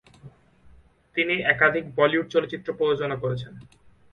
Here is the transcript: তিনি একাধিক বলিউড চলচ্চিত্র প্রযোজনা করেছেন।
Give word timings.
তিনি 1.15 1.35
একাধিক 1.53 1.85
বলিউড 1.97 2.27
চলচ্চিত্র 2.33 2.67
প্রযোজনা 2.73 3.15
করেছেন। 3.15 3.53